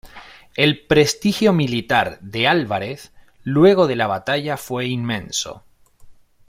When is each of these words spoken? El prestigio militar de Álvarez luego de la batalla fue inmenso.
El 0.55 0.87
prestigio 0.87 1.53
militar 1.53 2.19
de 2.21 2.47
Álvarez 2.47 3.11
luego 3.43 3.85
de 3.85 3.95
la 3.95 4.07
batalla 4.07 4.57
fue 4.57 4.87
inmenso. 4.87 5.63